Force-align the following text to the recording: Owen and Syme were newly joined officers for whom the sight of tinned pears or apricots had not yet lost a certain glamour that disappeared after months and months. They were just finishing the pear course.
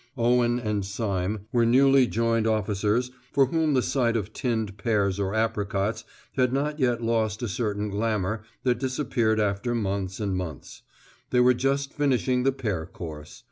Owen 0.17 0.57
and 0.59 0.83
Syme 0.83 1.41
were 1.51 1.63
newly 1.63 2.07
joined 2.07 2.47
officers 2.47 3.11
for 3.31 3.45
whom 3.45 3.75
the 3.75 3.83
sight 3.83 4.17
of 4.17 4.33
tinned 4.33 4.75
pears 4.79 5.19
or 5.19 5.35
apricots 5.35 6.05
had 6.35 6.51
not 6.51 6.79
yet 6.79 7.03
lost 7.03 7.43
a 7.43 7.47
certain 7.47 7.87
glamour 7.87 8.41
that 8.63 8.79
disappeared 8.79 9.39
after 9.39 9.75
months 9.75 10.19
and 10.19 10.35
months. 10.35 10.81
They 11.29 11.39
were 11.39 11.53
just 11.53 11.93
finishing 11.93 12.41
the 12.41 12.51
pear 12.51 12.87
course. 12.87 13.39